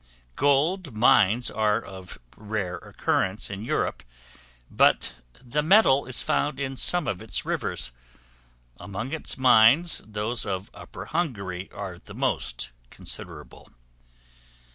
[0.35, 4.01] Gold mines are of rare occurrence in Europe,
[4.71, 5.13] but
[5.45, 7.91] the metal is found in some of its rivers;
[8.77, 13.69] among its mines, those of Upper Hungary are the most considerable.